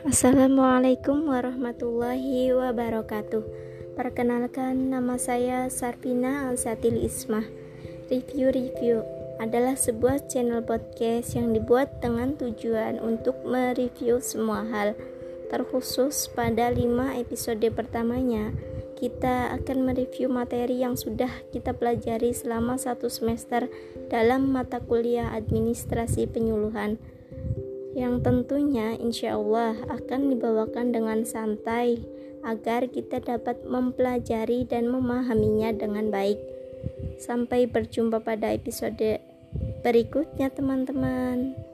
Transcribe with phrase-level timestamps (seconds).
[0.00, 3.44] Assalamualaikum warahmatullahi wabarakatuh.
[4.00, 7.44] Perkenalkan nama saya Sarvina Alsatil Ismah.
[8.08, 9.04] Review-review
[9.44, 14.96] adalah sebuah channel podcast yang dibuat dengan tujuan untuk mereview semua hal
[15.52, 18.56] Terkhusus pada 5 episode pertamanya.
[18.96, 23.68] Kita akan mereview materi yang sudah kita pelajari selama satu semester
[24.08, 26.96] dalam mata kuliah administrasi penyuluhan
[27.94, 31.98] yang tentunya insya Allah akan dibawakan dengan santai
[32.40, 36.40] agar kita dapat mempelajari dan memahaminya dengan baik.
[37.20, 39.20] Sampai berjumpa pada episode
[39.84, 41.69] berikutnya, teman-teman.